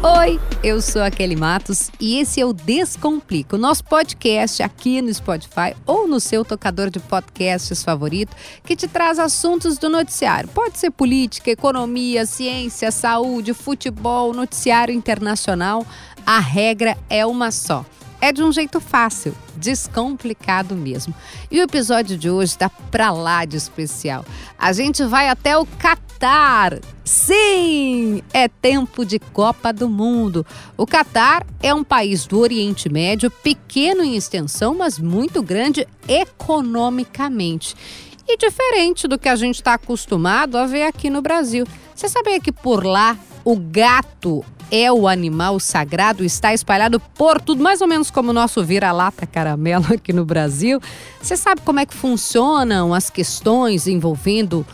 [0.00, 5.02] Oi, eu sou a Kelly Matos e esse é o Descomplica, o nosso podcast aqui
[5.02, 10.48] no Spotify ou no seu tocador de podcasts favorito, que te traz assuntos do noticiário.
[10.50, 15.84] Pode ser política, economia, ciência, saúde, futebol, noticiário internacional.
[16.24, 17.84] A regra é uma só
[18.20, 21.14] é de um jeito fácil, descomplicado mesmo.
[21.50, 24.24] E o episódio de hoje está pra lá de especial.
[24.58, 26.78] A gente vai até o Catar.
[27.04, 30.44] Sim, é tempo de Copa do Mundo.
[30.76, 37.76] O Catar é um país do Oriente Médio, pequeno em extensão, mas muito grande economicamente.
[38.26, 41.66] E diferente do que a gente está acostumado a ver aqui no Brasil.
[41.94, 47.62] Você sabia que por lá o gato é o animal sagrado, está espalhado por tudo,
[47.62, 50.80] mais ou menos como o nosso vira-lata caramelo aqui no Brasil.
[51.20, 54.66] Você sabe como é que funcionam as questões envolvendo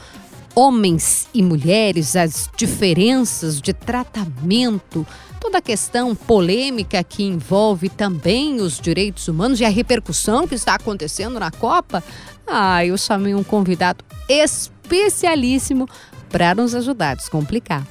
[0.54, 5.06] homens e mulheres, as diferenças de tratamento,
[5.40, 10.74] toda a questão polêmica que envolve também os direitos humanos e a repercussão que está
[10.74, 12.02] acontecendo na Copa?
[12.46, 15.88] Ah, eu chamei um convidado especialíssimo
[16.30, 17.86] para nos ajudar a descomplicar.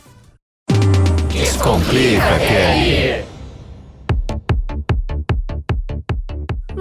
[1.64, 3.33] Descomplica, Kelly.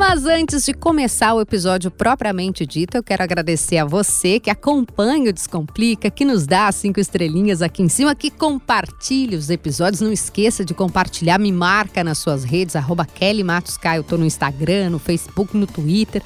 [0.05, 5.31] Mas antes de começar o episódio propriamente dito, eu quero agradecer a você que acompanha
[5.31, 10.01] o Descomplica, que nos dá as cinco estrelinhas aqui em cima, que compartilha os episódios.
[10.01, 14.01] Não esqueça de compartilhar, me marca nas suas redes, arroba Kelly Matos Caio.
[14.01, 16.21] Eu tô no Instagram, no Facebook, no Twitter,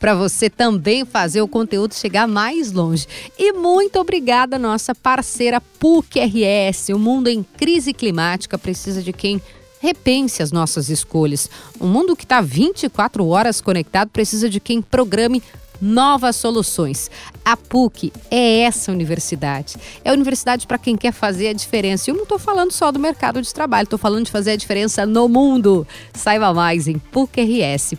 [0.00, 3.06] para você também fazer o conteúdo chegar mais longe.
[3.38, 6.88] E muito obrigada, nossa parceira PUC-RS.
[6.94, 9.38] O mundo em crise climática precisa de quem
[9.80, 11.50] repense as nossas escolhas.
[11.78, 15.42] O mundo que está 24 horas conectado precisa de quem programe
[15.80, 17.10] novas soluções.
[17.44, 19.76] A PUC é essa universidade.
[20.04, 22.08] É a universidade para quem quer fazer a diferença.
[22.08, 24.56] E eu não estou falando só do mercado de trabalho, estou falando de fazer a
[24.56, 25.86] diferença no mundo.
[26.12, 27.98] Saiba mais em pucrs.br.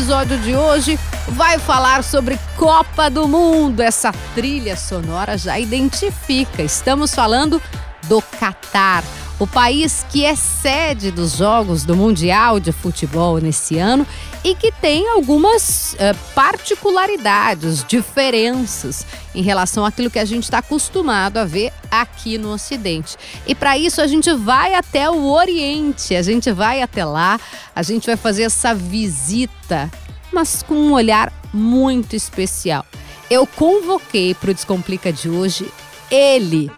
[0.00, 3.80] episódio de hoje vai falar sobre Copa do Mundo.
[3.82, 6.62] Essa trilha sonora já identifica.
[6.62, 7.60] Estamos falando
[8.08, 9.04] do Catar,
[9.40, 14.06] o país que é sede dos Jogos do Mundial de Futebol nesse ano
[14.44, 21.38] e que tem algumas uh, particularidades, diferenças em relação àquilo que a gente está acostumado
[21.38, 23.16] a ver aqui no Ocidente.
[23.46, 27.40] E para isso a gente vai até o Oriente, a gente vai até lá,
[27.74, 29.90] a gente vai fazer essa visita,
[30.30, 32.84] mas com um olhar muito especial.
[33.30, 35.66] Eu convoquei para o Descomplica de hoje
[36.10, 36.70] ele,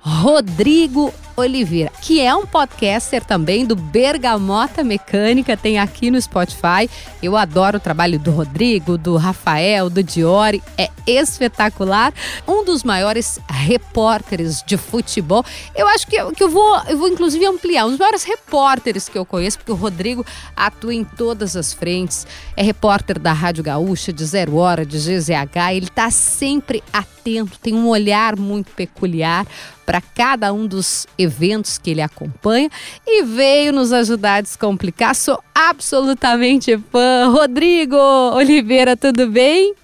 [0.00, 6.88] Rodrigo Oliveira, que é um podcaster também do Bergamota Mecânica, tem aqui no Spotify.
[7.22, 12.12] Eu adoro o trabalho do Rodrigo, do Rafael, do Diori, é espetacular.
[12.46, 15.44] Um dos maiores repórteres de futebol.
[15.74, 19.08] Eu acho que, eu, que eu, vou, eu vou inclusive ampliar, um dos maiores repórteres
[19.08, 20.24] que eu conheço, porque o Rodrigo
[20.56, 22.26] atua em todas as frentes.
[22.56, 27.74] É repórter da Rádio Gaúcha, de Zero Hora, de GZH, ele está sempre atento, tem
[27.74, 29.46] um olhar muito peculiar
[29.84, 32.70] para cada um dos eventos que ele acompanha
[33.06, 35.14] e veio nos ajudar a descomplicar.
[35.14, 37.28] Sou absolutamente fã.
[37.30, 39.74] Rodrigo Oliveira, tudo bem?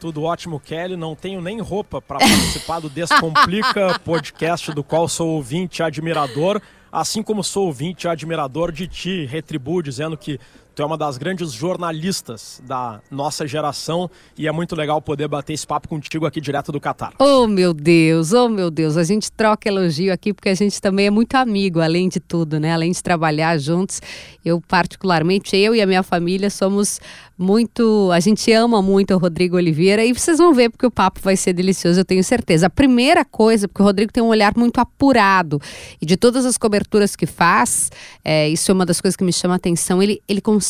[0.00, 0.96] Tudo ótimo, Kelly.
[0.96, 6.60] Não tenho nem roupa para participar do Descomplica podcast, do qual sou ouvinte e admirador.
[6.90, 10.38] Assim como sou ouvinte e admirador de ti, retribuo dizendo que
[10.78, 14.08] Tu é uma das grandes jornalistas da nossa geração
[14.38, 17.14] e é muito legal poder bater esse papo contigo aqui direto do Catar.
[17.18, 18.96] Oh, meu Deus, oh, meu Deus.
[18.96, 22.60] A gente troca elogio aqui porque a gente também é muito amigo, além de tudo,
[22.60, 22.72] né?
[22.72, 24.00] Além de trabalhar juntos.
[24.44, 27.00] Eu, particularmente, eu e a minha família somos
[27.36, 28.10] muito.
[28.12, 31.36] A gente ama muito o Rodrigo Oliveira e vocês vão ver porque o papo vai
[31.36, 32.68] ser delicioso, eu tenho certeza.
[32.68, 35.60] A primeira coisa, porque o Rodrigo tem um olhar muito apurado
[36.00, 37.90] e de todas as coberturas que faz,
[38.24, 40.67] é, isso é uma das coisas que me chama a atenção, ele, ele consegue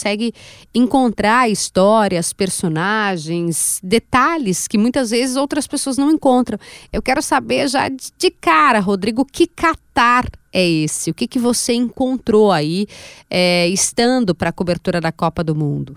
[0.75, 6.59] encontrar histórias, personagens, detalhes que muitas vezes outras pessoas não encontram.
[6.93, 11.11] Eu quero saber já de cara, Rodrigo, que Catar é esse?
[11.11, 12.87] O que, que você encontrou aí
[13.31, 15.97] é, estando para a cobertura da Copa do Mundo?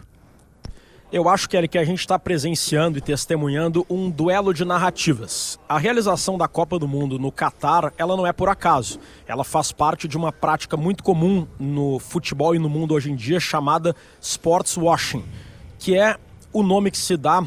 [1.11, 5.59] Eu acho, Kelly, que a gente está presenciando e testemunhando um duelo de narrativas.
[5.67, 8.97] A realização da Copa do Mundo no Catar, ela não é por acaso.
[9.27, 13.15] Ela faz parte de uma prática muito comum no futebol e no mundo hoje em
[13.15, 15.25] dia chamada sports washing,
[15.77, 16.15] que é
[16.53, 17.45] o nome que se dá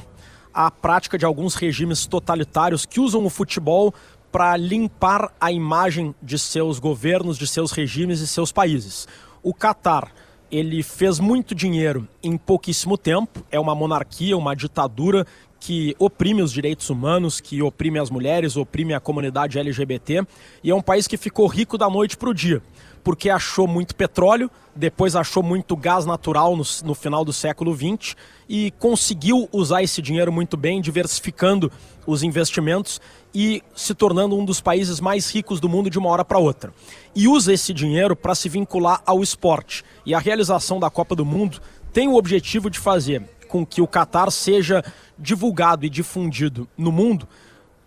[0.53, 3.95] à prática de alguns regimes totalitários que usam o futebol
[4.31, 9.09] para limpar a imagem de seus governos, de seus regimes e seus países.
[9.43, 10.13] O Catar
[10.57, 15.27] ele fez muito dinheiro em pouquíssimo tempo, é uma monarquia, uma ditadura
[15.65, 20.23] que oprime os direitos humanos, que oprime as mulheres, oprime a comunidade LGBT,
[20.63, 22.63] e é um país que ficou rico da noite para o dia,
[23.03, 28.15] porque achou muito petróleo, depois achou muito gás natural no, no final do século XX
[28.47, 31.73] e conseguiu usar esse dinheiro muito bem, diversificando
[32.07, 33.01] os investimentos
[33.35, 36.75] e se tornando um dos países mais ricos do mundo de uma hora para outra.
[37.15, 39.83] E usa esse dinheiro para se vincular ao esporte.
[40.05, 41.59] E a realização da Copa do Mundo
[41.95, 44.85] tem o objetivo de fazer com que o Catar seja
[45.19, 47.29] divulgado e difundido no mundo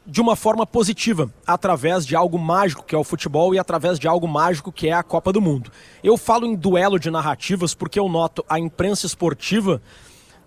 [0.06, 4.08] de uma forma positiva, através de algo mágico que é o futebol e através de
[4.08, 5.70] algo mágico que é a Copa do Mundo.
[6.02, 9.82] Eu falo em duelo de narrativas porque eu noto a imprensa esportiva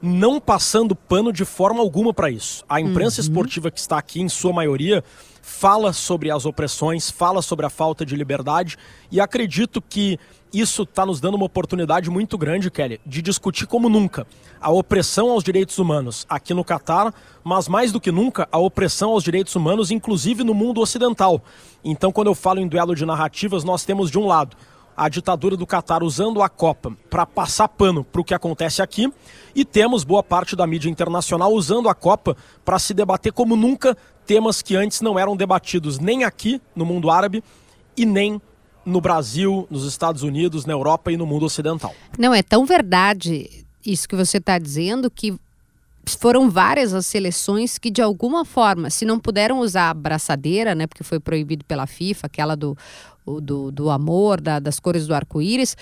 [0.01, 2.65] não passando pano de forma alguma para isso.
[2.67, 3.27] A imprensa uhum.
[3.27, 5.05] esportiva que está aqui, em sua maioria,
[5.43, 8.77] fala sobre as opressões, fala sobre a falta de liberdade
[9.11, 10.19] e acredito que
[10.53, 14.27] isso está nos dando uma oportunidade muito grande, Kelly, de discutir como nunca
[14.61, 17.15] a opressão aos direitos humanos aqui no Catar,
[17.45, 21.43] mas mais do que nunca a opressão aos direitos humanos, inclusive no mundo ocidental.
[21.85, 24.57] Então, quando eu falo em duelo de narrativas, nós temos de um lado
[24.97, 29.11] a ditadura do Catar usando a Copa para passar pano para o que acontece aqui,
[29.55, 33.97] e temos boa parte da mídia internacional usando a Copa para se debater como nunca
[34.31, 37.43] temas que antes não eram debatidos nem aqui no mundo árabe
[37.97, 38.41] e nem
[38.87, 41.93] no Brasil, nos Estados Unidos, na Europa e no mundo ocidental.
[42.17, 45.37] Não é tão verdade isso que você está dizendo que
[46.07, 50.87] foram várias as seleções que de alguma forma, se não puderam usar a braçadeira, né,
[50.87, 52.79] porque foi proibido pela FIFA, aquela do
[53.27, 55.77] do, do amor, da, das cores do arco-íris,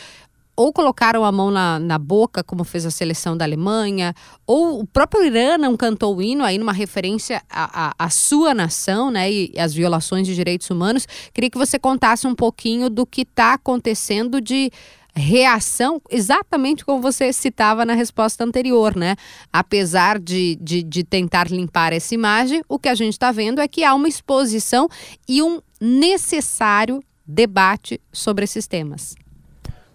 [0.58, 4.12] ou colocaram a mão na, na boca, como fez a seleção da Alemanha,
[4.44, 9.30] ou o próprio Irã não cantou o hino, aí numa referência à, sua nação, né,
[9.30, 11.06] e as violações de direitos humanos.
[11.32, 14.68] Queria que você contasse um pouquinho do que está acontecendo de
[15.14, 19.14] reação, exatamente como você citava na resposta anterior, né?
[19.52, 23.68] Apesar de, de, de tentar limpar essa imagem, o que a gente está vendo é
[23.68, 24.88] que há uma exposição
[25.28, 29.14] e um necessário debate sobre esses temas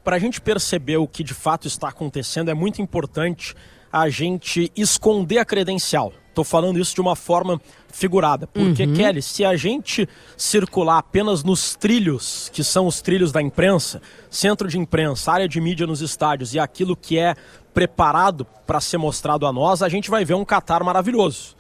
[0.04, 3.56] para a gente perceber o que de fato está acontecendo, é muito importante
[3.92, 6.12] a gente esconder a credencial.
[6.30, 8.94] Estou falando isso de uma forma figurada, porque, uhum.
[8.96, 14.02] Kelly, se a gente circular apenas nos trilhos, que são os trilhos da imprensa,
[14.32, 17.36] centro de imprensa, área de mídia nos estádios e aquilo que é
[17.72, 21.56] preparado para ser mostrado a nós, a gente vai ver um Catar maravilhoso.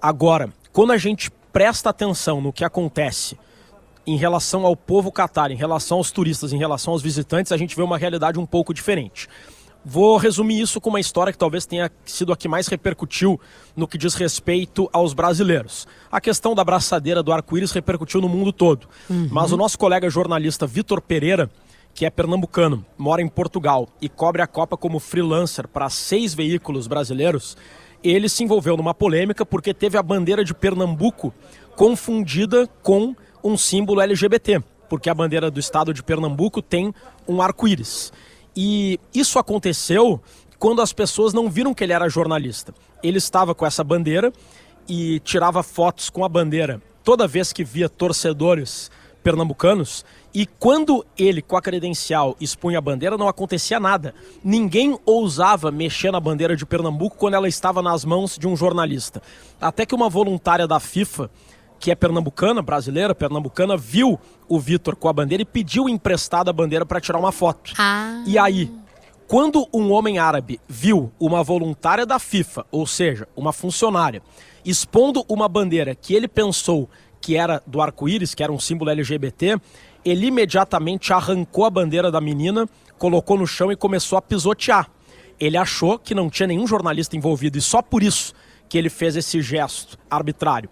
[0.00, 3.36] Agora, quando a gente presta atenção no que acontece
[4.08, 7.76] em relação ao povo catar, em relação aos turistas, em relação aos visitantes, a gente
[7.76, 9.28] vê uma realidade um pouco diferente.
[9.84, 13.38] Vou resumir isso com uma história que talvez tenha sido a que mais repercutiu
[13.76, 15.86] no que diz respeito aos brasileiros.
[16.10, 18.88] A questão da braçadeira do arco-íris repercutiu no mundo todo.
[19.10, 19.28] Uhum.
[19.30, 21.50] Mas o nosso colega jornalista Vitor Pereira,
[21.92, 26.86] que é pernambucano, mora em Portugal e cobre a Copa como freelancer para seis veículos
[26.86, 27.58] brasileiros,
[28.02, 31.32] ele se envolveu numa polêmica porque teve a bandeira de Pernambuco
[31.76, 36.94] confundida com um símbolo LGBT, porque a bandeira do estado de Pernambuco tem
[37.26, 38.12] um arco-íris.
[38.56, 40.20] E isso aconteceu
[40.58, 42.74] quando as pessoas não viram que ele era jornalista.
[43.02, 44.32] Ele estava com essa bandeira
[44.88, 48.90] e tirava fotos com a bandeira toda vez que via torcedores
[49.22, 50.04] pernambucanos.
[50.34, 54.14] E quando ele, com a credencial, expunha a bandeira, não acontecia nada.
[54.42, 59.22] Ninguém ousava mexer na bandeira de Pernambuco quando ela estava nas mãos de um jornalista.
[59.60, 61.30] Até que uma voluntária da FIFA
[61.78, 64.18] que é pernambucana, brasileira, pernambucana, viu
[64.48, 67.72] o Vitor com a bandeira e pediu emprestada a bandeira para tirar uma foto.
[67.78, 68.22] Ah.
[68.26, 68.70] E aí,
[69.26, 74.22] quando um homem árabe viu uma voluntária da FIFA, ou seja, uma funcionária,
[74.64, 76.88] expondo uma bandeira que ele pensou
[77.20, 79.60] que era do arco-íris, que era um símbolo LGBT,
[80.04, 84.90] ele imediatamente arrancou a bandeira da menina, colocou no chão e começou a pisotear.
[85.38, 88.34] Ele achou que não tinha nenhum jornalista envolvido e só por isso
[88.68, 90.68] que ele fez esse gesto arbitrário.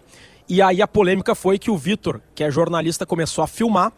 [0.49, 3.91] E aí a polêmica foi que o Vitor, que é jornalista, começou a filmar,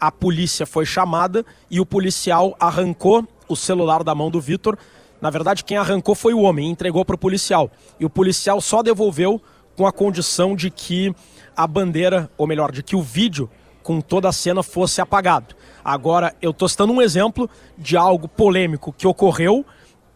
[0.00, 4.78] a polícia foi chamada e o policial arrancou o celular da mão do Vitor.
[5.20, 7.70] Na verdade, quem arrancou foi o homem, entregou para o policial.
[7.98, 9.42] E o policial só devolveu
[9.76, 11.14] com a condição de que
[11.54, 13.50] a bandeira, ou melhor, de que o vídeo
[13.82, 15.54] com toda a cena fosse apagado.
[15.84, 19.66] Agora, eu estou citando um exemplo de algo polêmico que ocorreu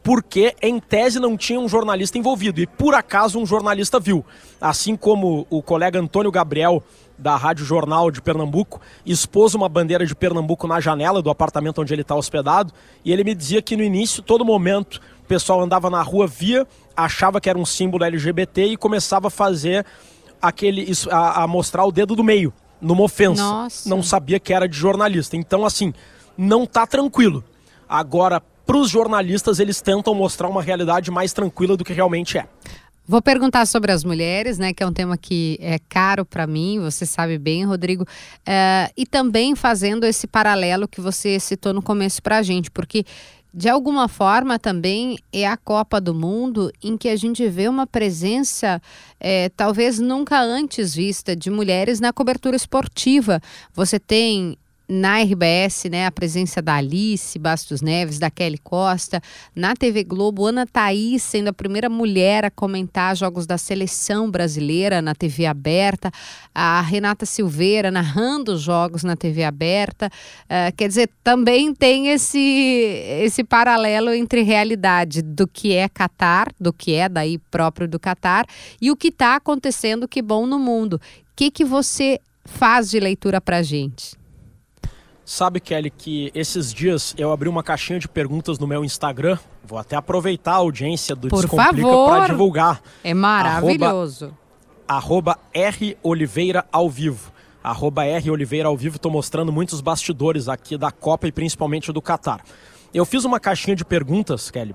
[0.04, 4.22] porque em tese não tinha um jornalista envolvido e por acaso um jornalista viu.
[4.60, 6.82] Assim como o colega Antônio Gabriel
[7.18, 11.94] da Rádio Jornal de Pernambuco expôs uma bandeira de Pernambuco na janela do apartamento onde
[11.94, 12.70] ele está hospedado
[13.02, 16.66] e ele me dizia que no início, todo momento, o pessoal andava na rua, via,
[16.94, 19.86] achava que era um símbolo LGBT e começava a fazer
[20.40, 23.42] aquele a, a mostrar o dedo do meio numa ofensa.
[23.42, 23.88] Nossa.
[23.88, 25.34] Não sabia que era de jornalista.
[25.34, 25.94] Então assim,
[26.36, 27.42] não tá tranquilo.
[27.88, 32.46] Agora para os jornalistas eles tentam mostrar uma realidade mais tranquila do que realmente é.
[33.06, 36.80] Vou perguntar sobre as mulheres, né, que é um tema que é caro para mim,
[36.80, 42.22] você sabe bem, Rodrigo, uh, e também fazendo esse paralelo que você citou no começo
[42.22, 43.04] para a gente, porque
[43.52, 47.86] de alguma forma também é a Copa do Mundo em que a gente vê uma
[47.86, 48.82] presença
[49.20, 53.40] é, talvez nunca antes vista de mulheres na cobertura esportiva.
[53.72, 59.22] Você tem na RBS, né, a presença da Alice Bastos Neves, da Kelly Costa,
[59.54, 65.00] na TV Globo, Ana Thaís sendo a primeira mulher a comentar jogos da seleção brasileira
[65.00, 66.10] na TV aberta,
[66.54, 70.10] a Renata Silveira narrando jogos na TV aberta,
[70.44, 72.38] uh, quer dizer, também tem esse,
[73.22, 78.46] esse paralelo entre realidade do que é Catar, do que é daí próprio do Catar,
[78.80, 80.94] e o que está acontecendo que bom no mundo.
[80.94, 81.00] O
[81.36, 84.23] que, que você faz de leitura para gente?
[85.24, 89.38] Sabe, Kelly, que esses dias eu abri uma caixinha de perguntas no meu Instagram.
[89.64, 92.82] Vou até aproveitar a audiência do Por Descomplica para divulgar.
[93.02, 94.36] É maravilhoso.
[94.86, 97.32] Arroba, arroba R Oliveira ao vivo.
[97.62, 98.96] Arroba R Oliveira ao vivo.
[98.96, 102.44] Estou mostrando muitos bastidores aqui da Copa e principalmente do Catar.
[102.92, 104.74] Eu fiz uma caixinha de perguntas, Kelly,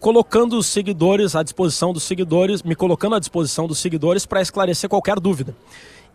[0.00, 4.90] colocando os seguidores à disposição dos seguidores, me colocando à disposição dos seguidores para esclarecer
[4.90, 5.54] qualquer dúvida.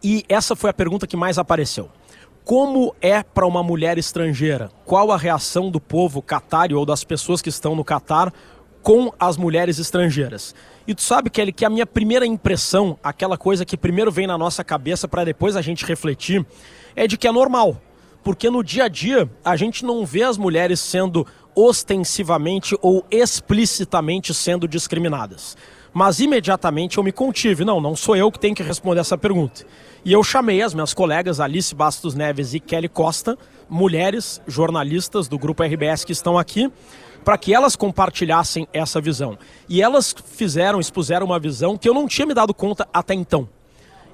[0.04, 1.90] E essa foi a pergunta que mais apareceu.
[2.46, 4.70] Como é para uma mulher estrangeira?
[4.86, 8.32] Qual a reação do povo catário ou das pessoas que estão no Catar
[8.84, 10.54] com as mulheres estrangeiras?
[10.86, 14.38] E tu sabe, Kelly, que a minha primeira impressão, aquela coisa que primeiro vem na
[14.38, 16.46] nossa cabeça para depois a gente refletir,
[16.96, 17.82] é de que é normal.
[18.24, 21.26] Porque no dia a dia a gente não vê as mulheres sendo
[21.56, 25.58] ostensivamente ou explicitamente sendo discriminadas.
[25.98, 27.64] Mas imediatamente eu me contive.
[27.64, 29.66] Não, não sou eu que tenho que responder essa pergunta.
[30.04, 33.38] E eu chamei as minhas colegas Alice Bastos Neves e Kelly Costa,
[33.70, 36.70] mulheres jornalistas do grupo RBS que estão aqui,
[37.24, 39.38] para que elas compartilhassem essa visão.
[39.70, 43.48] E elas fizeram, expuseram uma visão que eu não tinha me dado conta até então.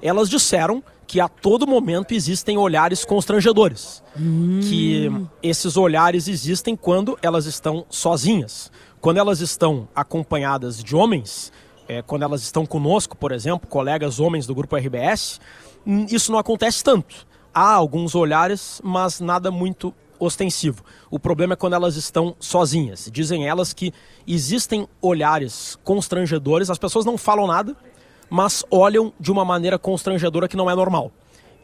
[0.00, 4.04] Elas disseram que a todo momento existem olhares constrangedores.
[4.16, 4.60] Hum.
[4.62, 5.10] Que
[5.42, 8.70] esses olhares existem quando elas estão sozinhas.
[9.00, 11.52] Quando elas estão acompanhadas de homens,
[11.88, 15.40] é, quando elas estão conosco, por exemplo, colegas homens do grupo RBS,
[15.86, 17.26] Hum, isso não acontece tanto.
[17.52, 20.84] Há alguns olhares, mas nada muito ostensivo.
[21.10, 23.10] O problema é quando elas estão sozinhas.
[23.12, 23.92] Dizem elas que
[24.26, 27.76] existem olhares constrangedores, as pessoas não falam nada,
[28.30, 31.10] mas olham de uma maneira constrangedora que não é normal.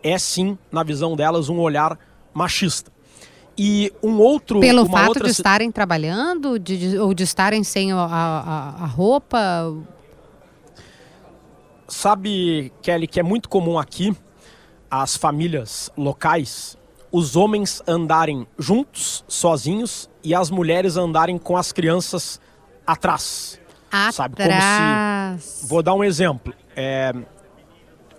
[0.03, 1.99] É sim, na visão delas, um olhar
[2.35, 2.93] machista.
[3.57, 4.61] E um outro.
[4.61, 5.25] Pelo fato outra...
[5.25, 9.75] de estarem trabalhando, de, ou de estarem sem a, a, a roupa,
[11.89, 14.15] Sabe, Kelly, que é muito comum aqui
[14.91, 16.79] as famílias locais
[17.11, 22.41] os homens andarem juntos, sozinhos, e as mulheres andarem com as crianças
[22.87, 23.59] atrás.
[23.87, 24.15] Atrás.
[24.15, 24.37] Sabe?
[24.37, 25.67] Como se.
[25.67, 26.53] Vou dar um exemplo.
[26.77, 27.13] É...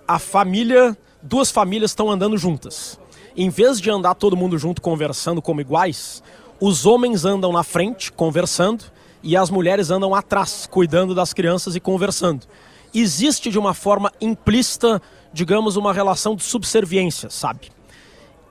[0.07, 0.97] A família.
[1.21, 2.99] Duas famílias estão andando juntas.
[3.35, 6.23] Em vez de andar todo mundo junto conversando como iguais,
[6.59, 8.85] os homens andam na frente conversando
[9.21, 12.47] e as mulheres andam atrás, cuidando das crianças e conversando
[12.93, 15.01] existe de uma forma implícita,
[15.33, 17.71] digamos, uma relação de subserviência, sabe?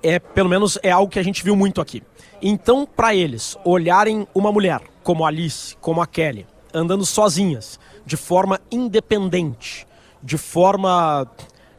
[0.03, 2.03] É, pelo menos é algo que a gente viu muito aqui.
[2.41, 8.17] Então, para eles olharem uma mulher como a Alice, como a Kelly, andando sozinhas, de
[8.17, 9.87] forma independente,
[10.23, 11.27] de forma.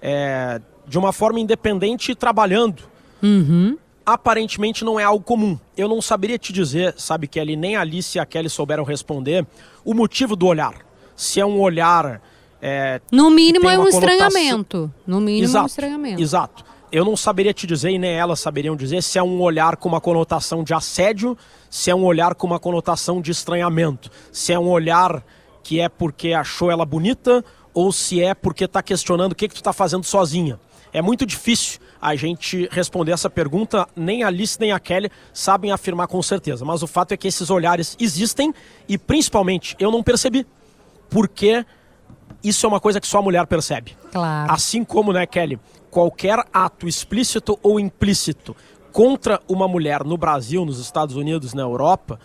[0.01, 2.82] É, de uma forma independente e trabalhando,
[3.22, 3.78] uhum.
[4.04, 5.58] aparentemente não é algo comum.
[5.78, 9.46] Eu não saberia te dizer, sabe, Kelly, nem a Alice e a Kelly souberam responder
[9.86, 10.74] o motivo do olhar.
[11.16, 12.20] Se é um olhar
[12.62, 14.92] é, no mínimo é um estranhamento.
[15.08, 16.22] No mínimo exato, é um estranhamento.
[16.22, 16.66] Exato.
[16.92, 19.88] Eu não saberia te dizer, e nem elas saberiam dizer, se é um olhar com
[19.88, 21.38] uma conotação de assédio,
[21.70, 25.24] se é um olhar com uma conotação de estranhamento, se é um olhar
[25.63, 29.54] que é porque achou ela bonita, ou se é porque está questionando o que, que
[29.54, 30.60] tu está fazendo sozinha.
[30.92, 35.72] É muito difícil a gente responder essa pergunta, nem a Alice nem a Kelly sabem
[35.72, 36.66] afirmar com certeza.
[36.66, 38.54] Mas o fato é que esses olhares existem
[38.88, 40.48] e, principalmente, eu não percebi.
[41.10, 41.63] Porque
[42.43, 43.96] isso é uma coisa que só a mulher percebe.
[44.12, 44.51] Claro.
[44.51, 48.55] Assim como, né, Kelly, qualquer ato explícito ou implícito
[48.91, 52.19] contra uma mulher no Brasil, nos Estados Unidos, na Europa,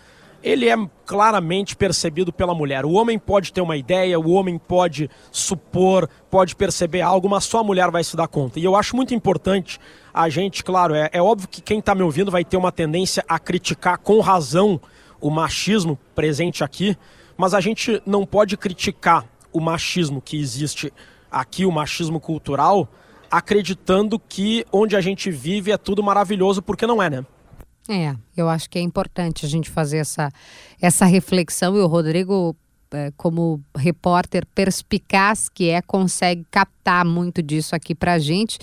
[0.45, 2.85] ele é claramente percebido pela mulher.
[2.85, 7.59] O homem pode ter uma ideia, o homem pode supor, pode perceber algo, mas só
[7.59, 8.59] a mulher vai se dar conta.
[8.59, 9.79] E eu acho muito importante
[10.13, 13.25] a gente, claro, é, é óbvio que quem está me ouvindo vai ter uma tendência
[13.27, 14.79] a criticar com razão
[15.19, 16.95] o machismo presente aqui,
[17.35, 20.91] mas a gente não pode criticar o machismo que existe
[21.31, 22.89] aqui, o machismo cultural,
[23.31, 27.25] acreditando que onde a gente vive é tudo maravilhoso, porque não é, né?
[27.87, 30.29] É, eu acho que é importante a gente fazer essa,
[30.81, 32.53] essa reflexão e o Rodrigo
[33.17, 38.59] como repórter perspicaz que é, consegue captar muito disso aqui para a gente.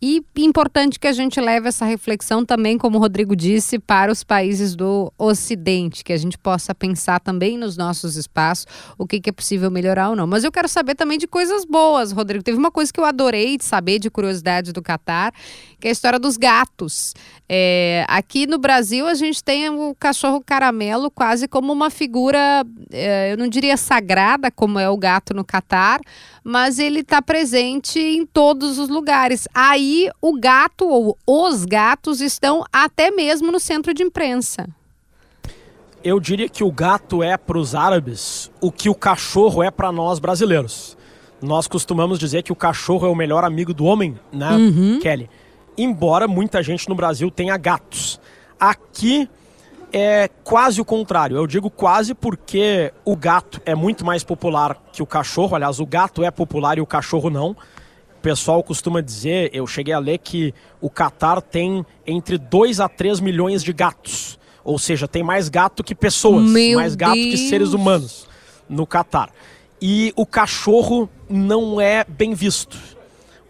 [0.00, 4.22] E importante que a gente leve essa reflexão também, como o Rodrigo disse, para os
[4.22, 8.66] países do Ocidente, que a gente possa pensar também nos nossos espaços
[8.98, 10.26] o que, que é possível melhorar ou não.
[10.26, 12.44] Mas eu quero saber também de coisas boas, Rodrigo.
[12.44, 15.32] Teve uma coisa que eu adorei de saber de curiosidade do Catar,
[15.80, 17.14] que é a história dos gatos.
[17.48, 23.32] É, aqui no Brasil a gente tem o cachorro caramelo quase como uma figura, é,
[23.32, 26.00] eu não diria sagrada, como é o gato no Catar,
[26.42, 29.46] mas ele está presente em todos os lugares.
[29.54, 34.66] Aí o gato ou os gatos estão até mesmo no centro de imprensa.
[36.02, 39.90] Eu diria que o gato é para os árabes o que o cachorro é para
[39.90, 40.96] nós brasileiros.
[41.42, 44.98] Nós costumamos dizer que o cachorro é o melhor amigo do homem, né, uhum.
[45.00, 45.28] Kelly?
[45.76, 48.20] Embora muita gente no Brasil tenha gatos.
[48.58, 49.28] Aqui
[49.92, 51.36] é quase o contrário.
[51.36, 55.54] Eu digo quase porque o gato é muito mais popular que o cachorro.
[55.54, 57.50] Aliás, o gato é popular e o cachorro não.
[57.50, 62.88] O pessoal costuma dizer, eu cheguei a ler que o Catar tem entre 2 a
[62.88, 64.38] 3 milhões de gatos.
[64.64, 67.26] Ou seja, tem mais gato que pessoas, Meu mais gato Deus.
[67.30, 68.26] que seres humanos
[68.68, 69.30] no Catar.
[69.80, 72.76] E o cachorro não é bem visto.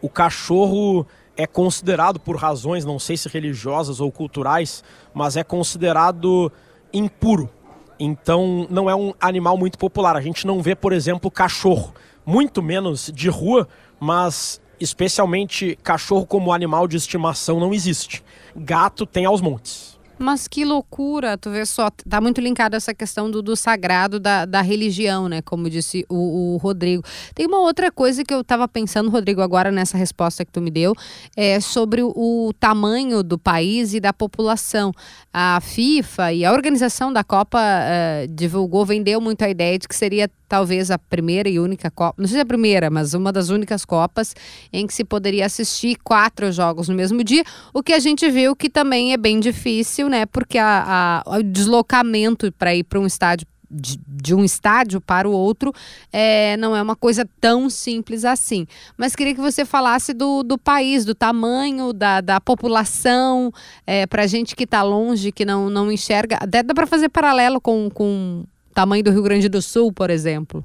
[0.02, 1.06] O cachorro
[1.36, 6.50] é considerado por razões, não sei se religiosas ou culturais, mas é considerado
[6.92, 7.50] impuro.
[7.98, 10.16] Então não é um animal muito popular.
[10.16, 16.52] A gente não vê, por exemplo, cachorro, muito menos de rua, mas especialmente cachorro como
[16.52, 18.22] animal de estimação não existe.
[18.54, 19.95] Gato tem aos montes.
[20.18, 24.46] Mas que loucura, tu vê só, tá muito linkado essa questão do, do sagrado da,
[24.46, 25.42] da religião, né?
[25.42, 27.02] Como disse o, o, Rodrigo.
[27.34, 30.70] Tem uma outra coisa que eu tava pensando, Rodrigo, agora nessa resposta que tu me
[30.70, 30.94] deu,
[31.36, 34.92] é sobre o, o tamanho do país e da população.
[35.32, 39.94] A FIFA e a organização da Copa uh, divulgou, vendeu muito a ideia de que
[39.94, 43.32] seria talvez a primeira e única Copa, não sei se é a primeira, mas uma
[43.32, 44.34] das únicas Copas
[44.72, 48.54] em que se poderia assistir quatro jogos no mesmo dia, o que a gente viu
[48.54, 50.26] que também é bem difícil, né?
[50.26, 55.28] Porque a, a o deslocamento para ir para um estádio de, de, um estádio para
[55.28, 55.72] o outro
[56.12, 58.66] é, não é uma coisa tão simples assim.
[58.96, 63.52] Mas queria que você falasse do, do país, do tamanho, da, da população,
[63.86, 66.38] é, para gente que está longe, que não, não enxerga.
[66.40, 70.64] Até dá para fazer paralelo com, com tamanho do Rio Grande do Sul, por exemplo?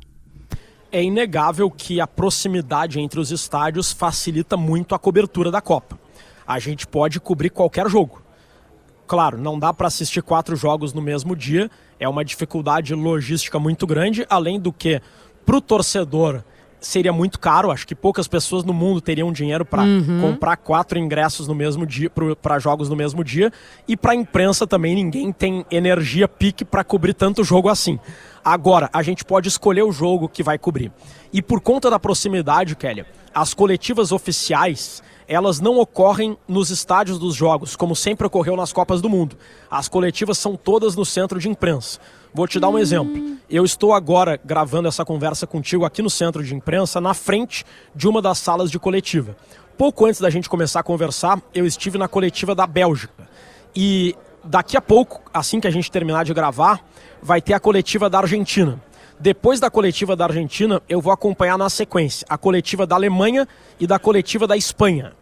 [0.91, 5.97] É inegável que a proximidade entre os estádios facilita muito a cobertura da Copa.
[6.45, 8.20] A gente pode cobrir qualquer jogo.
[9.07, 13.85] Claro, não dá para assistir quatro jogos no mesmo dia, é uma dificuldade logística muito
[13.85, 15.01] grande, além do que,
[15.45, 16.43] para o torcedor,
[16.81, 17.71] seria muito caro.
[17.71, 20.19] Acho que poucas pessoas no mundo teriam dinheiro para uhum.
[20.19, 22.11] comprar quatro ingressos no mesmo dia,
[22.41, 23.53] para jogos no mesmo dia.
[23.87, 27.99] E para a imprensa também ninguém tem energia pique para cobrir tanto jogo assim.
[28.43, 30.91] Agora, a gente pode escolher o jogo que vai cobrir.
[31.31, 37.33] E por conta da proximidade, Kelly, as coletivas oficiais elas não ocorrem nos estádios dos
[37.33, 39.37] jogos, como sempre ocorreu nas Copas do Mundo.
[39.69, 42.01] As coletivas são todas no centro de imprensa.
[42.33, 43.37] Vou te dar um exemplo.
[43.49, 47.63] Eu estou agora gravando essa conversa contigo aqui no centro de imprensa, na frente
[47.95, 49.37] de uma das salas de coletiva.
[49.77, 53.29] Pouco antes da gente começar a conversar, eu estive na coletiva da Bélgica.
[53.73, 56.83] E daqui a pouco, assim que a gente terminar de gravar,
[57.21, 58.81] vai ter a coletiva da Argentina.
[59.19, 63.47] Depois da coletiva da Argentina, eu vou acompanhar na sequência a coletiva da Alemanha
[63.79, 65.13] e da coletiva da Espanha.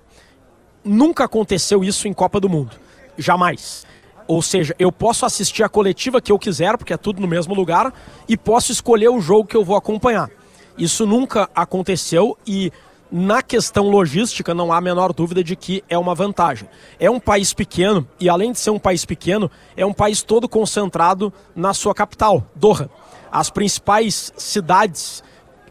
[0.83, 2.77] Nunca aconteceu isso em Copa do Mundo.
[3.17, 3.85] Jamais.
[4.25, 7.53] Ou seja, eu posso assistir a coletiva que eu quiser, porque é tudo no mesmo
[7.53, 7.93] lugar,
[8.27, 10.29] e posso escolher o jogo que eu vou acompanhar.
[10.77, 12.71] Isso nunca aconteceu e
[13.11, 16.69] na questão logística não há a menor dúvida de que é uma vantagem.
[16.99, 20.47] É um país pequeno e além de ser um país pequeno, é um país todo
[20.47, 22.89] concentrado na sua capital, Doha.
[23.31, 25.23] As principais cidades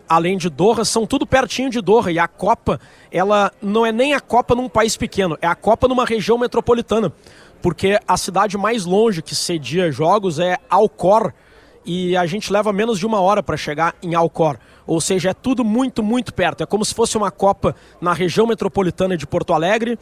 [0.08, 2.10] além de Doha, são tudo pertinho de Doha.
[2.10, 2.80] E a Copa,
[3.12, 7.12] ela não é nem a Copa num país pequeno, é a Copa numa região metropolitana
[7.60, 11.32] porque a cidade mais longe que cedia jogos é Alcor
[11.84, 14.58] e a gente leva menos de uma hora para chegar em Alcor.
[14.88, 16.62] Ou seja, é tudo muito, muito perto.
[16.62, 19.98] É como se fosse uma Copa na região metropolitana de Porto Alegre,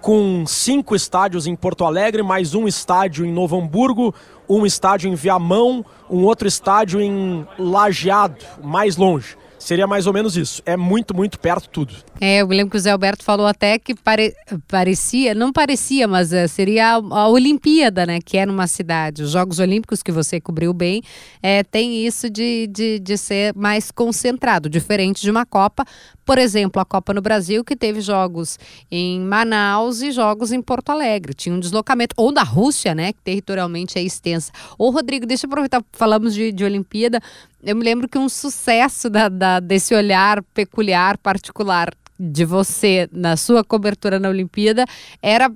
[0.00, 4.14] com cinco estádios em Porto Alegre, mais um estádio em Novo Hamburgo,
[4.48, 9.36] um estádio em Viamão, um outro estádio em Lajeado, mais longe.
[9.58, 10.62] Seria mais ou menos isso.
[10.64, 11.92] É muito, muito perto tudo.
[12.20, 14.34] É, eu me lembro que o Zé Alberto falou até que pare...
[14.66, 18.18] parecia, não parecia, mas uh, seria a, a, Olimpíada, né?
[18.20, 19.22] Que é numa cidade.
[19.22, 21.00] Os Jogos Olímpicos, que você cobriu bem,
[21.40, 25.84] é, tem isso de, de, de ser mais concentrado, diferente de uma Copa.
[26.24, 28.58] Por exemplo, a Copa no Brasil, que teve jogos
[28.90, 31.32] em Manaus e jogos em Porto Alegre.
[31.32, 32.14] Tinha um deslocamento.
[32.18, 33.12] Ou da Rússia, né?
[33.12, 34.50] Que territorialmente é extensa.
[34.76, 37.20] Ô, Rodrigo, deixa eu aproveitar, falamos de, de Olimpíada.
[37.62, 43.36] Eu me lembro que um sucesso da, da, desse olhar peculiar, particular de você na
[43.36, 44.84] sua cobertura na Olimpíada
[45.22, 45.50] era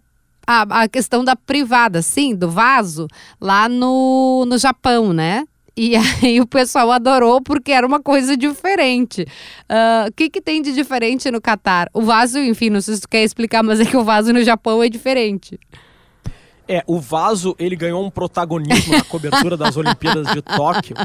[0.46, 3.08] a, a questão da privada, sim, do vaso,
[3.40, 5.44] lá no, no Japão, né?
[5.76, 9.26] E aí o pessoal adorou porque era uma coisa diferente.
[9.68, 11.88] Ah, o uh, que, que tem de diferente no Catar?
[11.92, 14.42] O vaso, enfim, não sei se tu quer explicar, mas é que o vaso no
[14.42, 15.58] Japão é diferente.
[16.72, 20.96] É, o vaso, ele ganhou um protagonismo na cobertura das Olimpíadas de Tóquio,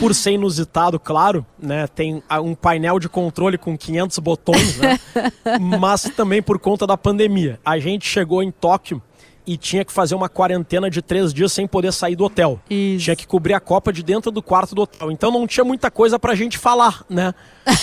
[0.00, 1.86] por ser inusitado, claro, né?
[1.86, 4.98] Tem um painel de controle com 500 botões, né?
[5.78, 7.60] Mas também por conta da pandemia.
[7.62, 9.02] A gente chegou em Tóquio
[9.46, 12.60] e tinha que fazer uma quarentena de três dias sem poder sair do hotel.
[12.70, 13.04] Isso.
[13.04, 15.10] Tinha que cobrir a Copa de dentro do quarto do hotel.
[15.10, 17.34] Então não tinha muita coisa pra gente falar, né?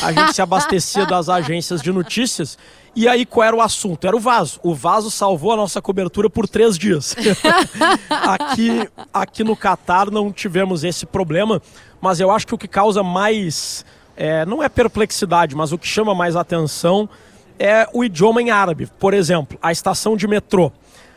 [0.01, 2.57] A gente se abastecia das agências de notícias.
[2.95, 4.07] E aí qual era o assunto?
[4.07, 4.59] Era o vaso.
[4.63, 7.15] O vaso salvou a nossa cobertura por três dias.
[8.09, 11.61] aqui, aqui no Catar não tivemos esse problema,
[12.01, 13.85] mas eu acho que o que causa mais.
[14.15, 17.07] É, não é perplexidade, mas o que chama mais atenção
[17.57, 18.89] é o idioma em árabe.
[18.99, 20.71] Por exemplo, a estação de metrô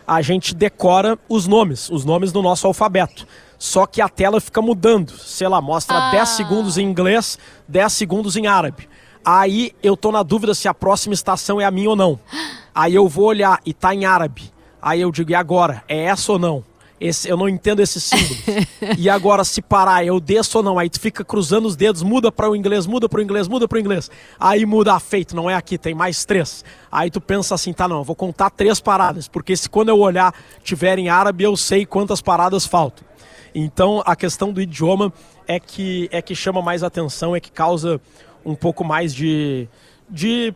[0.06, 3.26] a gente decora os nomes, os nomes do nosso alfabeto.
[3.58, 5.12] Só que a tela fica mudando.
[5.12, 6.10] Sei lá, mostra ah.
[6.10, 7.38] 10 segundos em inglês,
[7.68, 8.88] 10 segundos em árabe.
[9.24, 12.18] Aí eu tô na dúvida se a próxima estação é a minha ou não.
[12.74, 14.50] Aí eu vou olhar e tá em árabe.
[14.80, 15.84] Aí eu digo, e agora?
[15.86, 16.64] É essa ou não?
[17.02, 18.38] Esse, eu não entendo esse símbolo.
[18.96, 20.78] e agora, se parar, eu desço ou não?
[20.78, 23.66] Aí tu fica cruzando os dedos, muda para o inglês, muda para o inglês, muda
[23.66, 24.08] para o inglês.
[24.38, 26.64] Aí muda a feito, não é aqui, tem mais três.
[26.92, 29.98] Aí tu pensa assim, tá, não, eu vou contar três paradas, porque se quando eu
[29.98, 33.04] olhar tiver em árabe, eu sei quantas paradas faltam.
[33.52, 35.12] Então, a questão do idioma
[35.48, 38.00] é que, é que chama mais atenção, é que causa
[38.44, 39.68] um pouco mais de.
[40.08, 40.54] de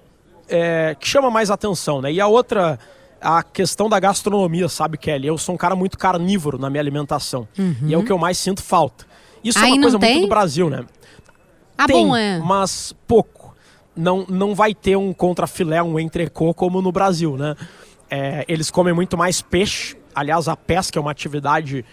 [0.49, 2.13] é, que chama mais atenção, né?
[2.13, 2.79] E a outra
[3.27, 5.27] a questão da gastronomia, sabe, Kelly?
[5.27, 7.49] Eu sou um cara muito carnívoro na minha alimentação.
[7.59, 7.89] Uhum.
[7.89, 9.05] E é o que eu mais sinto falta.
[9.43, 10.13] Isso Aí é uma coisa tem?
[10.13, 10.85] muito do Brasil, né?
[11.77, 12.39] Ah, tem, bom, é.
[12.39, 13.53] mas pouco.
[13.97, 17.57] Não, não vai ter um contrafilé, um entrecô como no Brasil, né?
[18.09, 19.97] É, eles comem muito mais peixe.
[20.15, 21.85] Aliás, a pesca é uma atividade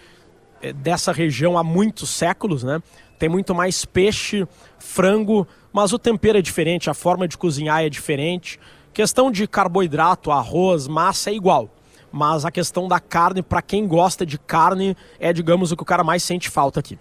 [0.62, 2.80] é, dessa região há muitos séculos, né?
[3.18, 4.46] Tem muito mais peixe,
[4.78, 8.60] frango, mas o tempero é diferente, a forma de cozinhar é diferente.
[8.94, 11.68] Questão de carboidrato, arroz, massa é igual.
[12.12, 15.86] Mas a questão da carne, para quem gosta de carne, é, digamos, o que o
[15.86, 16.96] cara mais sente falta aqui.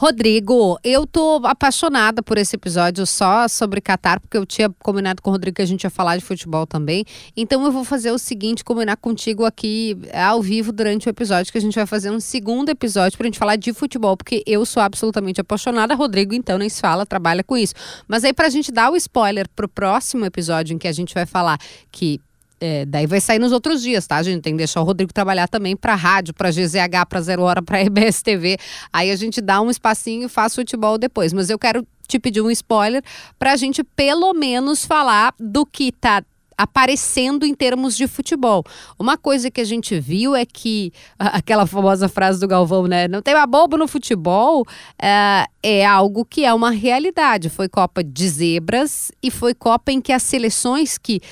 [0.00, 5.28] Rodrigo, eu tô apaixonada por esse episódio só sobre Qatar, porque eu tinha combinado com
[5.28, 7.04] o Rodrigo que a gente ia falar de futebol também.
[7.36, 11.58] Então eu vou fazer o seguinte, combinar contigo aqui ao vivo durante o episódio, que
[11.58, 14.82] a gente vai fazer um segundo episódio pra gente falar de futebol, porque eu sou
[14.82, 15.94] absolutamente apaixonada.
[15.94, 17.74] Rodrigo, então, nem se fala, trabalha com isso.
[18.08, 21.26] Mas aí pra gente dar o spoiler pro próximo episódio em que a gente vai
[21.26, 21.58] falar
[21.92, 22.18] que
[22.60, 24.16] é, daí vai sair nos outros dias, tá?
[24.16, 27.42] A gente tem que deixar o Rodrigo trabalhar também para rádio, para GZH, para Zero
[27.42, 28.58] Hora, para RBS TV.
[28.92, 31.32] Aí a gente dá um espacinho e faz futebol depois.
[31.32, 33.02] Mas eu quero te pedir um spoiler
[33.38, 36.22] para a gente pelo menos falar do que tá
[36.60, 38.62] aparecendo em termos de futebol.
[38.98, 43.08] Uma coisa que a gente viu é que aquela famosa frase do Galvão, né?
[43.08, 44.66] Não tem uma bobo no futebol,
[45.00, 47.48] é, é algo que é uma realidade.
[47.48, 51.22] Foi Copa de Zebras e foi Copa em que as seleções que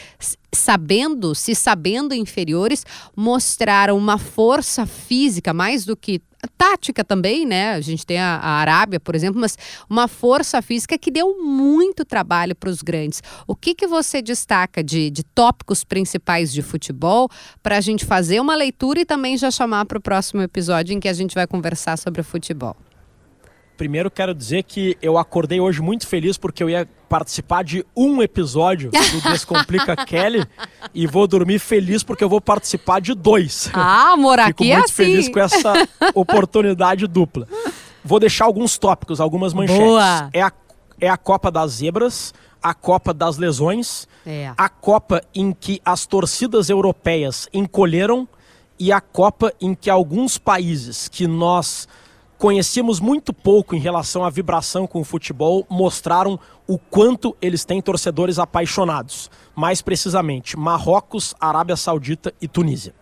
[0.53, 2.85] sabendo, se sabendo inferiores,
[3.15, 6.23] mostraram uma força física mais do que
[6.57, 7.73] tática também, né?
[7.73, 9.59] A gente tem a, a Arábia, por exemplo, mas
[9.89, 13.23] uma força física que deu muito trabalho para os grandes.
[13.47, 17.29] O que, que você destaca de, de tópicos principais de futebol
[17.63, 21.01] para a gente fazer uma leitura e também já chamar para o próximo episódio em
[21.01, 22.77] que a gente vai conversar sobre futebol?
[23.79, 28.21] Primeiro quero dizer que eu acordei hoje muito feliz porque eu ia participar de um
[28.21, 30.45] episódio do Descomplica Kelly
[30.93, 33.71] e vou dormir feliz porque eu vou participar de dois.
[33.73, 34.95] Ah, amor, Fico aqui é muito assim.
[34.95, 37.47] feliz com essa oportunidade dupla.
[38.05, 39.81] Vou deixar alguns tópicos, algumas manchetes.
[39.81, 40.29] Boa.
[40.33, 40.53] É a,
[41.01, 44.53] é a Copa das Zebras, a Copa das Lesões, é.
[44.59, 48.27] a Copa em que as torcidas europeias encolheram
[48.77, 51.87] e a Copa em que alguns países que nós
[52.39, 57.83] conhecíamos muito pouco em relação à vibração com o futebol, mostraram o quanto eles têm
[57.83, 59.29] torcedores apaixonados.
[59.57, 62.95] Mais precisamente, Marrocos, Arábia Saudita e Tunísia.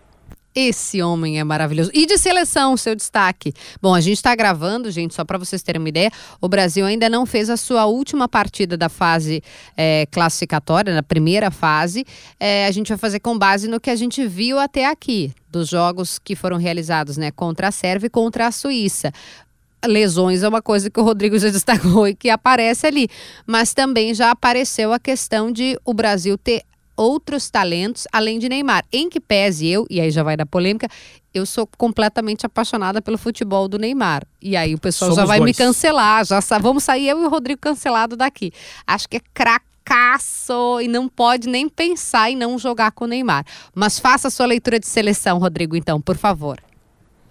[0.59, 1.91] Esse homem é maravilhoso.
[1.93, 3.53] E de seleção, seu destaque.
[3.83, 6.11] Bom, a gente está gravando, gente, só para vocês terem uma ideia.
[6.41, 9.43] O Brasil ainda não fez a sua última partida da fase
[9.77, 12.07] é, classificatória, na primeira fase.
[12.41, 15.69] É, a gente vai fazer com base no que a gente viu até aqui, dos
[15.69, 19.13] jogos que foram realizados né, contra a Sérvia e contra a Suíça
[19.87, 23.09] lesões é uma coisa que o Rodrigo já destacou e que aparece ali.
[23.47, 26.63] Mas também já apareceu a questão de o Brasil ter
[26.97, 28.85] outros talentos além de Neymar.
[28.93, 30.89] Em que pese eu, e aí já vai da polêmica,
[31.35, 34.23] eu sou completamente apaixonada pelo futebol do Neymar.
[34.41, 35.51] E aí o pessoal Somos já vai dois.
[35.51, 38.53] me cancelar, já vamos sair eu e o Rodrigo cancelado daqui.
[38.87, 43.45] Acho que é cracaço e não pode nem pensar em não jogar com o Neymar.
[43.75, 46.59] Mas faça a sua leitura de seleção, Rodrigo, então, por favor.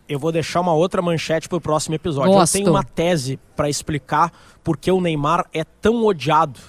[0.07, 2.31] Eu vou deixar uma outra manchete para o próximo episódio.
[2.31, 2.55] Gosto.
[2.55, 4.31] Eu tenho uma tese para explicar
[4.63, 6.59] por que o Neymar é tão odiado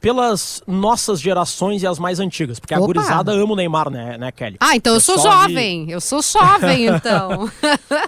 [0.00, 2.58] pelas nossas gerações e as mais antigas.
[2.58, 2.82] Porque Opa.
[2.82, 4.56] a gurizada ama o Neymar, né, né Kelly?
[4.60, 5.86] Ah, então eu sou jovem.
[5.86, 5.92] De...
[5.92, 7.50] Eu sou jovem, então.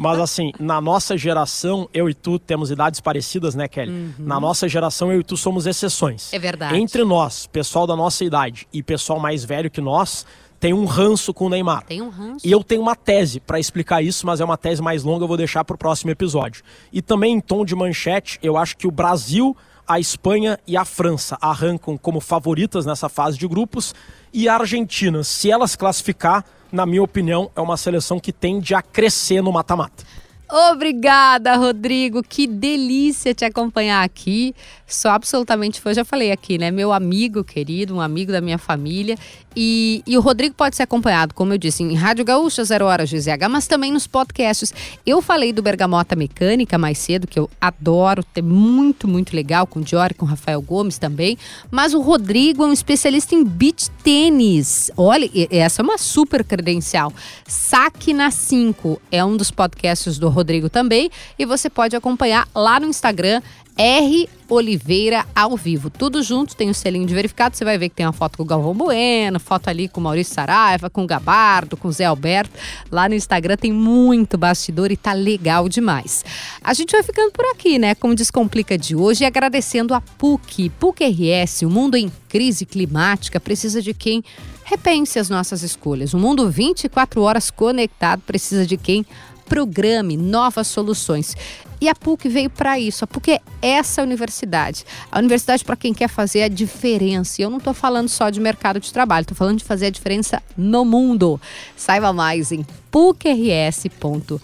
[0.00, 3.90] Mas assim, na nossa geração, eu e tu temos idades parecidas, né, Kelly?
[3.90, 4.14] Uhum.
[4.18, 6.32] Na nossa geração, eu e tu somos exceções.
[6.32, 6.76] É verdade.
[6.76, 10.26] Entre nós, pessoal da nossa idade e pessoal mais velho que nós,
[10.60, 11.84] tem um ranço com o Neymar.
[11.84, 12.46] Tem um ranço.
[12.46, 15.28] E eu tenho uma tese para explicar isso, mas é uma tese mais longa, eu
[15.28, 16.62] vou deixar para o próximo episódio.
[16.92, 19.56] E também em tom de manchete, eu acho que o Brasil
[19.88, 23.94] a Espanha e a França arrancam como favoritas nessa fase de grupos
[24.32, 28.82] e a Argentina, se elas classificar, na minha opinião, é uma seleção que tende a
[28.82, 30.04] crescer no mata-mata.
[30.50, 32.22] Obrigada, Rodrigo.
[32.22, 34.54] Que delícia te acompanhar aqui.
[34.86, 36.70] Sou absolutamente fã, já falei aqui, né?
[36.70, 39.16] Meu amigo querido, um amigo da minha família.
[39.60, 43.10] E, e o Rodrigo pode ser acompanhado, como eu disse, em Rádio Gaúcha, Zero Horas
[43.10, 44.72] GZH, mas também nos podcasts.
[45.04, 49.80] Eu falei do Bergamota Mecânica mais cedo, que eu adoro, é muito, muito legal, com
[49.80, 51.36] o Diori, com o Rafael Gomes também.
[51.72, 54.92] Mas o Rodrigo é um especialista em beach tênis.
[54.96, 57.12] Olha, essa é uma super credencial.
[57.44, 61.10] Saque na 5 é um dos podcasts do Rodrigo também.
[61.36, 63.42] E você pode acompanhar lá no Instagram,
[63.78, 65.88] R Oliveira ao vivo.
[65.88, 67.56] Tudo junto, tem o um selinho de verificado.
[67.56, 70.02] Você vai ver que tem uma foto com o Galvão Bueno, foto ali com o
[70.02, 72.50] Maurício Saraiva, com o Gabardo, com o Zé Alberto.
[72.90, 76.24] Lá no Instagram tem muito bastidor e tá legal demais.
[76.60, 77.94] A gente vai ficando por aqui, né?
[77.94, 80.70] Com o Descomplica de hoje e agradecendo a PUC.
[80.70, 84.24] PUC RS, o mundo em crise climática precisa de quem
[84.64, 86.14] repense as nossas escolhas.
[86.14, 89.06] O mundo 24 horas conectado precisa de quem
[89.48, 91.34] programe novas soluções.
[91.80, 93.04] E a PUC veio para isso.
[93.04, 94.84] A PUC é essa universidade.
[95.10, 97.40] A universidade para quem quer fazer a diferença.
[97.40, 99.90] E eu não estou falando só de mercado de trabalho, estou falando de fazer a
[99.90, 101.40] diferença no mundo.
[101.76, 104.38] Saiba mais em pucrs.br.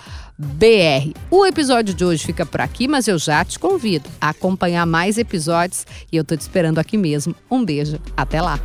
[1.31, 5.19] O episódio de hoje fica por aqui, mas eu já te convido a acompanhar mais
[5.19, 7.35] episódios e eu estou te esperando aqui mesmo.
[7.51, 8.59] Um beijo, até lá.